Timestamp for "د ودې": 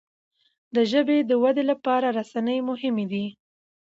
1.29-1.63